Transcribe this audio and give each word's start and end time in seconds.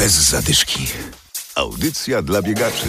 Bez 0.00 0.12
zadyszki. 0.12 0.86
Audycja 1.54 2.22
dla 2.22 2.42
biegaczy. 2.42 2.86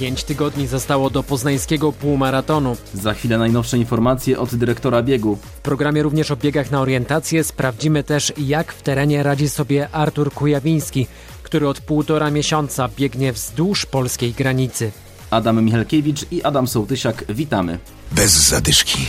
Pięć 0.00 0.24
tygodni 0.24 0.66
zostało 0.66 1.10
do 1.10 1.22
poznańskiego 1.22 1.92
półmaratonu. 1.92 2.76
Za 2.94 3.14
chwilę 3.14 3.38
najnowsze 3.38 3.78
informacje 3.78 4.38
od 4.38 4.54
dyrektora 4.54 5.02
biegu. 5.02 5.36
W 5.36 5.60
programie 5.60 6.02
również 6.02 6.30
o 6.30 6.36
biegach 6.36 6.70
na 6.70 6.80
orientację 6.80 7.44
sprawdzimy 7.44 8.04
też, 8.04 8.32
jak 8.38 8.72
w 8.72 8.82
terenie 8.82 9.22
radzi 9.22 9.48
sobie 9.48 9.88
Artur 9.90 10.32
Kujawiński, 10.32 11.06
który 11.42 11.68
od 11.68 11.80
półtora 11.80 12.30
miesiąca 12.30 12.88
biegnie 12.96 13.32
wzdłuż 13.32 13.86
polskiej 13.86 14.32
granicy. 14.32 14.92
Adam 15.30 15.64
Michalkiewicz 15.64 16.26
i 16.30 16.42
Adam 16.42 16.68
Sołtysiak, 16.68 17.24
witamy. 17.28 17.78
Bez 18.10 18.32
zadyszki. 18.32 19.06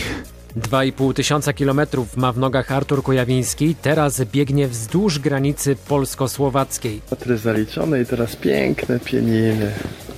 2,5 0.56 1.14
tysiąca 1.14 1.52
kilometrów 1.52 2.16
ma 2.16 2.32
w 2.32 2.38
nogach 2.38 2.72
Artur 2.72 3.02
Kujawiński, 3.02 3.74
teraz 3.82 4.24
biegnie 4.24 4.68
wzdłuż 4.68 5.18
granicy 5.18 5.76
polsko-słowackiej. 5.88 7.00
Metry 7.10 7.38
zaliczone 7.38 8.02
i 8.02 8.06
teraz 8.06 8.36
piękne 8.36 9.00
pieniny 9.00 9.72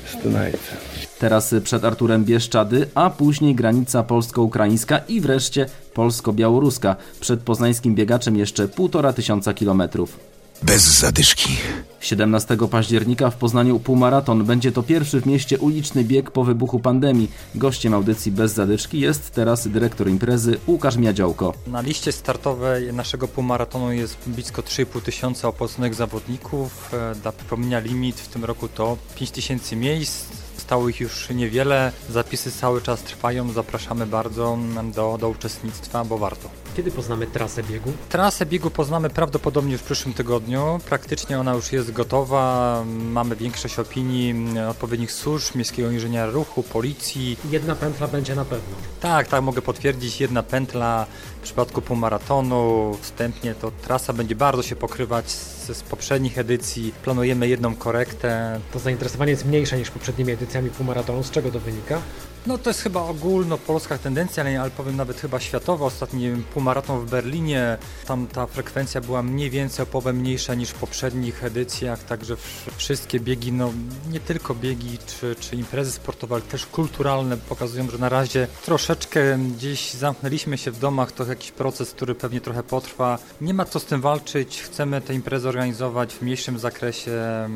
z 0.07 0.23
Dunajca. 0.23 0.77
Teraz 1.19 1.55
przed 1.65 1.85
Arturem 1.85 2.25
Bieszczady, 2.25 2.89
a 2.95 3.11
później 3.11 3.55
granica 3.55 4.03
polsko-ukraińska 4.03 4.99
i 4.99 5.21
wreszcie 5.21 5.67
polsko-białoruska. 5.95 6.97
Przed 7.21 7.41
poznańskim 7.41 7.95
biegaczem 7.95 8.37
jeszcze 8.37 8.69
półtora 8.69 9.13
tysiąca 9.13 9.55
kilometrów. 9.55 10.36
Bez 10.63 10.83
zadyszki. 10.83 11.57
17 12.01 12.57
października 12.71 13.31
w 13.31 13.37
Poznaniu 13.37 13.81
półmaraton. 13.81 14.45
Będzie 14.45 14.73
to 14.73 14.83
pierwszy 14.83 15.21
w 15.21 15.27
mieście 15.27 15.59
uliczny 15.59 16.05
bieg 16.05 16.31
po 16.31 16.45
wybuchu 16.45 16.81
pandemii. 16.81 17.31
Gościem 17.55 17.95
audycji 17.95 18.33
Bez 18.33 18.53
Zadyczki 18.53 19.01
jest 19.01 19.31
teraz 19.31 19.69
dyrektor 19.69 20.09
imprezy 20.09 20.59
Łukasz 20.67 20.97
Miadziołko. 20.97 21.55
Na 21.67 21.81
liście 21.81 22.13
startowej 22.13 22.93
naszego 22.93 23.29
półmaratonu 23.29 23.93
jest 23.93 24.17
blisko 24.27 24.63
3,5 24.63 25.03
tysiąca 25.03 25.49
opłaconych 25.49 25.95
zawodników. 25.95 26.95
E, 26.95 27.15
Dla 27.15 27.33
przypomnienia 27.33 27.79
limit 27.81 28.17
w 28.21 28.29
tym 28.29 28.45
roku 28.45 28.69
to 28.69 28.97
5 29.15 29.31
tysięcy 29.31 29.77
miejsc. 29.77 30.25
Zostało 30.55 30.89
ich 30.89 31.01
już 31.01 31.31
niewiele. 31.31 31.93
Zapisy 32.11 32.53
cały 32.53 32.83
czas 32.83 33.03
trwają. 33.03 33.53
Zapraszamy 33.53 34.07
bardzo 34.07 34.59
do, 34.95 35.19
do 35.21 35.29
uczestnictwa, 35.29 36.05
bo 36.05 36.19
warto. 36.19 36.66
Kiedy 36.77 36.91
poznamy 36.91 37.27
trasę 37.27 37.63
biegu? 37.63 37.93
Trasę 38.09 38.47
biegu 38.47 38.71
poznamy 38.71 39.11
prawdopodobnie 39.11 39.73
już 39.73 39.81
w 39.81 39.85
przyszłym 39.85 40.15
tygodniu. 40.15 40.81
Praktycznie 40.89 41.41
ona 41.41 41.55
już 41.55 41.73
jest 41.73 41.93
gotowa. 41.93 42.85
Mamy 42.87 43.37
większość 43.37 43.79
opinii 43.79 44.59
odpowiednich 44.71 45.13
służb, 45.13 45.55
Miejskiego 45.55 45.91
Inżyniera 45.91 46.31
Ruchu, 46.31 46.63
Policji. 46.63 47.37
Jedna 47.51 47.75
pętla 47.75 48.09
będzie 48.09 48.35
na 48.35 48.45
pewno. 48.45 48.77
Tak, 49.01 49.29
tak, 49.29 49.43
mogę 49.43 49.63
potwierdzić. 49.63 50.21
Jedna 50.21 50.43
pętla 50.43 51.07
w 51.41 51.43
przypadku 51.43 51.83
półmaratonu. 51.83 52.93
Wstępnie 53.03 53.55
to 53.55 53.71
trasa 53.71 54.13
będzie 54.13 54.35
bardzo 54.35 54.63
się 54.63 54.77
pokrywać 54.77 55.31
z, 55.31 55.77
z 55.77 55.83
poprzednich 55.83 56.39
edycji. 56.39 56.93
Planujemy 57.05 57.49
jedną 57.49 57.75
korektę. 57.75 58.61
To 58.73 58.79
zainteresowanie 58.79 59.31
jest 59.31 59.45
mniejsze 59.45 59.79
niż 59.79 59.91
poprzednimi 59.91 60.33
edycjami 60.33 60.71
półmaratonu. 60.71 61.23
Z 61.23 61.31
czego 61.31 61.51
to 61.51 61.61
wynika? 61.61 62.01
No 62.47 62.59
to 62.59 62.71
jest 62.71 62.81
chyba 62.81 63.01
ogólnopolska 63.01 63.99
tendencja, 63.99 64.45
ale, 64.61 64.71
powiem 64.71 64.97
nawet 64.97 65.21
chyba 65.21 65.41
światowa. 65.41 65.87
Ostatni 65.87 66.31
półmaraton 66.55 67.07
w 67.07 67.11
Berlinie, 67.11 67.79
tam 68.07 68.27
ta 68.27 68.47
frekwencja 68.47 69.01
była 69.01 69.23
mniej 69.23 69.51
więcej 69.51 69.83
o 69.83 69.87
połowę 69.87 70.13
mniejsza 70.13 70.55
niż 70.55 70.71
w 70.71 70.75
poprzednich 70.75 71.45
edycjach, 71.45 72.05
także 72.05 72.37
wszystkie 72.77 73.21
biegi, 73.21 73.53
no 73.53 73.73
nie 74.11 74.21
tylko 74.21 74.55
biegi 74.55 74.99
czy, 75.07 75.37
czy 75.41 75.57
imprezy 75.57 75.93
sportowe, 75.93 76.35
ale 76.35 76.43
też 76.43 76.67
kulturalne 76.67 77.37
pokazują, 77.37 77.91
że 77.91 77.99
na 77.99 78.09
razie 78.09 78.47
troszeczkę 78.65 79.39
gdzieś 79.39 79.93
zamknęliśmy 79.93 80.59
się 80.59 80.71
w 80.71 80.79
domach, 80.79 81.13
to 81.13 81.25
jakiś 81.25 81.51
proces, 81.51 81.91
który 81.91 82.15
pewnie 82.15 82.41
trochę 82.41 82.63
potrwa. 82.63 83.19
Nie 83.41 83.55
ma 83.55 83.65
co 83.65 83.81
z 83.81 83.85
tym 83.85 84.01
walczyć, 84.01 84.63
chcemy 84.63 85.01
te 85.01 85.15
imprezy 85.15 85.49
organizować 85.49 86.15
w 86.15 86.23
mniejszym 86.23 86.59
zakresie. 86.59 87.13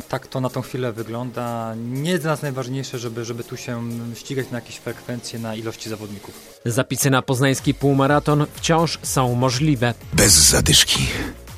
Tak 0.09 0.27
to 0.27 0.41
na 0.41 0.51
tą 0.51 0.63
chwilę 0.63 0.93
wygląda. 0.93 1.75
Nie 1.77 2.11
jest 2.11 2.23
dla 2.23 2.31
nas 2.31 2.43
najważniejsze, 2.43 2.99
żeby, 2.99 3.25
żeby 3.25 3.45
tu 3.45 3.57
się 3.57 3.89
ścigać 4.15 4.51
na 4.51 4.59
jakieś 4.59 4.80
frekwencje 4.85 5.39
na 5.39 5.55
ilości 5.55 5.91
zawodników. 5.91 6.61
Zapisy 6.65 7.11
na 7.11 7.23
poznański 7.23 7.75
półmaraton 7.75 8.47
wciąż 8.55 8.99
są 9.03 9.35
możliwe. 9.35 9.95
Bez 10.13 10.33
zadyszki. 10.33 11.07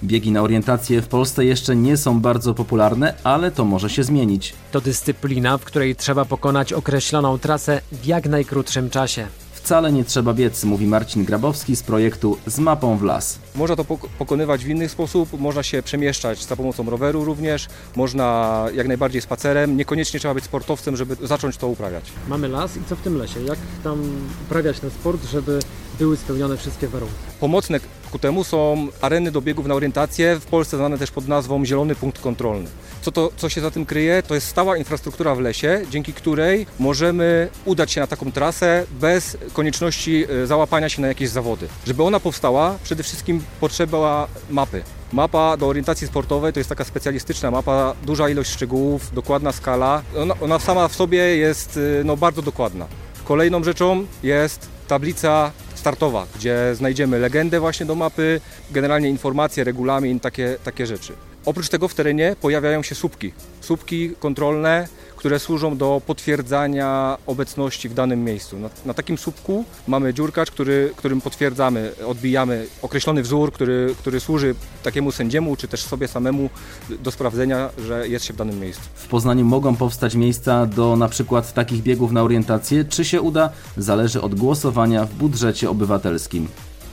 Biegi 0.05 0.33
na 0.33 0.43
orientację 0.43 1.01
w 1.01 1.09
Polsce 1.09 1.45
jeszcze 1.45 1.77
nie 1.77 1.97
są 1.97 2.21
bardzo 2.21 2.55
popularne, 2.55 3.15
ale 3.25 3.51
to 3.51 3.65
może 3.65 3.91
się 3.91 4.05
zmienić. 4.05 4.55
To 4.73 4.81
dyscyplina, 4.81 5.59
w 5.59 5.65
której 5.65 5.97
trzeba 5.97 6.25
pokonać 6.25 6.73
określoną 6.73 7.39
trasę 7.39 7.81
w 7.93 8.07
jak 8.07 8.27
najkrótszym 8.27 8.91
czasie. 8.91 9.27
Wcale 9.63 9.93
nie 9.93 10.05
trzeba 10.05 10.35
biec, 10.35 10.65
mówi 10.65 10.87
Marcin 10.87 11.25
Grabowski 11.25 11.77
z 11.77 11.83
projektu 11.83 12.39
Z 12.47 12.59
mapą 12.59 12.97
w 12.97 13.03
las. 13.03 13.39
Można 13.55 13.77
to 13.77 13.85
pokonywać 14.19 14.65
w 14.65 14.69
inny 14.69 14.89
sposób, 14.89 15.41
można 15.41 15.63
się 15.63 15.83
przemieszczać 15.83 16.45
za 16.45 16.57
pomocą 16.57 16.91
roweru 16.91 17.25
również, 17.25 17.69
można 17.97 18.67
jak 18.75 18.89
najbardziej 18.89 19.23
spacerem, 19.23 19.77
niekoniecznie 19.77 20.21
trzeba 20.21 20.35
być 20.35 20.45
sportowcem, 20.45 20.97
żeby 20.97 21.17
zacząć 21.27 21.57
to 21.57 21.69
uprawiać. 21.69 22.05
Mamy 22.29 22.49
las 22.49 22.77
i 22.77 22.81
co 22.89 22.97
w 22.97 23.01
tym 23.01 23.17
lesie? 23.17 23.41
Jak 23.41 23.59
tam 23.85 24.03
uprawiać 24.47 24.81
ten 24.81 24.91
sport, 24.91 25.25
żeby 25.31 25.59
były 26.03 26.17
spełnione 26.17 26.57
wszystkie 26.57 26.89
warunki? 26.89 27.15
Pomocne 27.41 27.81
ku 28.13 28.19
temu 28.19 28.45
są 28.45 28.89
areny 29.01 29.31
do 29.31 29.41
biegów 29.41 29.67
na 29.67 29.75
orientację, 29.75 30.41
w 30.41 30.47
Polsce 30.47 30.77
znane 30.77 30.99
też 30.99 31.11
pod 31.11 31.29
nazwą 31.29 31.65
Zielony 31.65 31.95
Punkt 31.95 32.21
Kontrolny. 32.21 32.69
Co, 33.03 33.13
to, 33.13 33.31
co 33.37 33.49
się 33.49 33.61
za 33.61 33.71
tym 33.71 33.87
kryje? 33.87 34.23
To 34.23 34.35
jest 34.35 34.47
stała 34.47 34.77
infrastruktura 34.77 35.35
w 35.35 35.41
lesie, 35.41 35.83
dzięki 35.91 36.13
której 36.13 36.67
możemy 36.79 37.49
udać 37.65 37.93
się 37.93 38.01
na 38.01 38.07
taką 38.07 38.33
trasę 38.33 38.87
bez 39.01 39.37
konieczności 39.53 40.27
załapania 40.45 40.89
się 40.89 41.03
na 41.03 41.09
jakieś 41.09 41.29
zawody. 41.29 41.69
Żeby 41.87 42.03
ona 42.03 42.21
powstała, 42.21 42.79
przede 42.85 43.03
wszystkim 43.03 43.43
potrzeba 43.61 44.29
mapy. 44.51 44.83
Mapa 45.13 45.57
do 45.57 45.67
orientacji 45.67 46.07
sportowej 46.07 46.53
to 46.53 46.61
jest 46.61 46.71
taka 46.71 46.85
specjalistyczna 46.85 47.51
mapa, 47.51 47.95
duża 48.03 48.29
ilość 48.29 48.51
szczegółów, 48.51 49.15
dokładna 49.15 49.53
skala. 49.53 50.03
Ona, 50.19 50.35
ona 50.41 50.59
sama 50.59 50.89
w 50.89 50.95
sobie 50.95 51.37
jest 51.37 51.79
no, 52.05 52.17
bardzo 52.17 52.43
dokładna. 52.43 52.87
Kolejną 53.25 53.65
rzeczą 53.65 54.07
jest 54.23 54.69
tablica 54.89 55.51
startowa, 55.83 56.27
gdzie 56.37 56.75
znajdziemy 56.75 57.19
legendę 57.19 57.61
właśnie 57.61 57.87
do 57.87 57.95
mapy, 57.95 58.41
generalnie 58.71 59.09
informacje, 59.09 59.65
regulamin, 59.65 60.21
takie, 60.21 60.57
takie 60.65 60.87
rzeczy. 60.87 61.13
Oprócz 61.47 61.69
tego 61.69 61.89
w 61.89 61.95
terenie 61.95 62.37
pojawiają 62.41 62.83
się 62.83 62.95
słupki, 62.95 63.33
słupki 63.61 64.11
kontrolne, 64.11 64.89
które 65.17 65.39
służą 65.39 65.77
do 65.77 66.03
potwierdzania 66.07 67.19
obecności 67.27 67.89
w 67.89 67.95
danym 67.95 68.25
miejscu. 68.25 68.59
Na, 68.59 68.71
na, 68.87 68.95
takim 68.95 69.19
słupku 69.19 69.65
mamy 69.89 70.15
dziurkacz, 70.15 70.51
który, 70.51 70.93
którym 70.97 71.21
potwierdzamy, 71.21 71.93
odbijamy 72.07 72.67
określony 72.83 73.23
wzór, 73.23 73.53
który, 73.53 73.95
który 73.99 74.21
służy 74.21 74.55
takiemu 74.83 75.13
sędziemu, 75.13 75.57
czy 75.57 75.69
też 75.69 75.83
sobie 75.85 76.09
samemu 76.09 76.51
do 76.91 77.11
sprawdzenia, 77.11 77.71
że 77.87 78.09
jest 78.09 78.25
się 78.25 78.35
w 78.35 78.37
danym 78.37 78.61
miejscu. 78.61 78.83
W 78.95 79.07
Poznaniu 79.07 79.45
mogą 79.45 79.77
powstać 79.77 80.15
miejsca 80.15 80.67
do 80.67 80.97
na 80.97 81.09
przykład 81.09 81.55
takich 81.55 81.83
biegów 81.83 82.13
na 82.13 82.23
orientację. 82.23 82.85
Czy 82.85 83.05
się 83.05 83.21
uda? 83.21 83.51
Zależy 83.77 84.21
od 84.21 84.35
głosowania 84.35 85.05
w 85.05 85.15
budżecie 85.15 85.71
obywatelskim. 85.71 86.49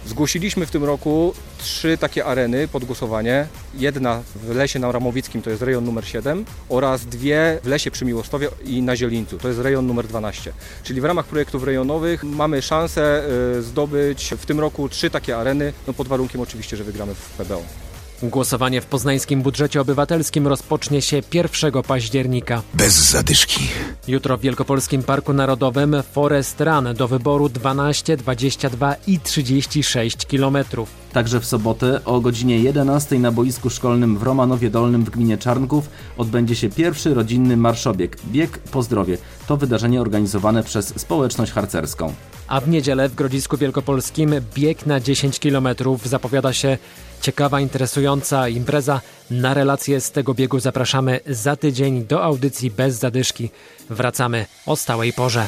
Zgłosiliśmy 0.06 0.66
w 0.66 0.72
tym 0.72 0.84
roku 0.84 1.34
trzy 1.58 1.98
takie 1.98 2.26
areny 2.26 2.68
pod 2.68 2.86
głosowanie. 2.86 3.48
Jedna 3.74 4.22
w 4.36 4.56
lesie 4.56 4.80
na 4.80 4.92
Ramowickim, 4.92 5.42
to 5.42 5.50
jest 5.50 5.62
rejon 5.62 5.86
numer 5.86 6.08
7 6.08 6.46
oraz 6.70 7.06
dwie 7.06 7.60
w 7.64 7.68
lesie 7.68 7.92
przy 7.92 8.06
Miłostowie 8.06 8.50
i 8.66 8.82
na 8.82 8.96
Zielińcu, 8.96 9.38
to 9.38 9.48
jest 9.48 9.60
rejon 9.60 9.88
numer 9.88 10.08
12. 10.08 10.54
Czyli 10.84 11.02
w 11.02 11.06
ramach 11.06 11.26
projektów 11.26 11.64
rejonowych 11.64 12.24
mamy 12.24 12.62
szansę 12.62 13.24
zdobyć 13.60 14.34
w 14.38 14.46
tym 14.46 14.60
roku 14.60 14.90
trzy 14.90 15.10
takie 15.10 15.38
areny, 15.38 15.74
no 15.88 15.94
pod 15.94 16.08
warunkiem 16.08 16.42
oczywiście, 16.42 16.78
że 16.78 16.84
wygramy 16.84 17.16
w 17.16 17.30
PBO. 17.30 17.89
Głosowanie 18.24 18.82
w 18.82 18.86
poznańskim 18.86 19.42
budżecie 19.42 19.82
obywatelskim 19.82 20.48
rozpocznie 20.48 21.02
się 21.02 21.22
1 21.34 21.72
października. 21.88 22.62
Bez 22.74 22.94
zadyszki. 22.94 23.68
Jutro 24.08 24.38
w 24.38 24.42
Wielkopolskim 24.42 25.04
Parku 25.04 25.34
Narodowym 25.34 25.96
Forest 26.12 26.62
Run 26.62 26.94
do 26.96 27.08
wyboru 27.08 27.50
12, 27.50 28.18
22 28.18 28.96
i 29.08 29.20
36 29.20 30.26
kilometrów. 30.26 30.99
Także 31.14 31.40
w 31.40 31.46
sobotę 31.46 32.06
o 32.06 32.20
godzinie 32.20 32.60
11 32.60 33.20
na 33.20 33.32
boisku 33.32 33.70
szkolnym 33.70 34.18
w 34.18 34.24
Romanowie 34.24 34.70
Dolnym 34.70 35.04
w 35.04 35.10
gminie 35.10 35.38
Czarnków 35.38 35.90
odbędzie 36.18 36.56
się 36.56 36.70
pierwszy 36.70 37.14
rodzinny 37.14 37.58
marszobieg 37.58 38.18
Bieg 38.32 38.58
po 38.58 38.84
zdrowie. 38.84 39.18
To 39.48 39.58
wydarzenie 39.58 40.02
organizowane 40.02 40.64
przez 40.64 41.00
społeczność 41.00 41.52
harcerską. 41.52 42.14
A 42.48 42.62
w 42.62 42.70
niedzielę 42.70 43.10
w 43.10 43.16
Grodzisku 43.16 43.58
Wielkopolskim 43.58 44.36
bieg 44.56 44.86
na 44.86 45.00
10 45.00 45.40
kilometrów 45.40 46.08
zapowiada 46.08 46.54
się 46.54 46.78
ciekawa, 47.22 47.60
interesująca 47.62 48.50
impreza. 48.50 49.02
Na 49.32 49.54
relacje 49.54 50.02
z 50.02 50.12
tego 50.12 50.34
biegu 50.34 50.60
zapraszamy 50.60 51.20
za 51.28 51.56
tydzień 51.56 52.06
do 52.06 52.24
audycji 52.24 52.72
bez 52.72 52.96
zadyszki. 52.96 53.50
Wracamy 53.90 54.46
o 54.66 54.76
stałej 54.76 55.14
porze. 55.14 55.48